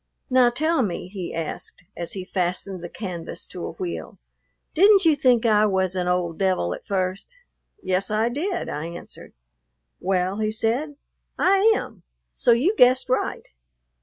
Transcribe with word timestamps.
"Now, 0.31 0.49
tell 0.49 0.81
me," 0.81 1.09
he 1.09 1.31
asked, 1.31 1.83
as 1.95 2.13
he 2.13 2.25
fastened 2.25 2.81
the 2.83 2.89
canvas 2.89 3.45
to 3.45 3.63
a 3.63 3.73
wheel, 3.73 4.17
"didn't 4.73 5.05
you 5.05 5.15
think 5.15 5.45
I 5.45 5.67
was 5.67 5.93
an 5.93 6.07
old 6.07 6.39
devil 6.39 6.73
at 6.73 6.87
first?" 6.87 7.35
"Yes, 7.83 8.09
I 8.09 8.27
did," 8.29 8.67
I 8.67 8.87
answered. 8.87 9.31
"Well," 9.99 10.39
he 10.39 10.51
said, 10.51 10.95
"I 11.37 11.71
am; 11.75 12.01
so 12.33 12.51
you 12.51 12.75
guessed 12.75 13.09
right." 13.09 13.47